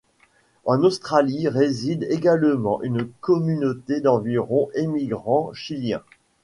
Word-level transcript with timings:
En 0.65 0.81
Australie 0.81 1.47
réside 1.47 2.07
également 2.09 2.81
une 2.81 3.07
communauté 3.19 3.99
d'environ 4.01 4.69
émigrants 4.73 5.53
chiliens. 5.53 6.01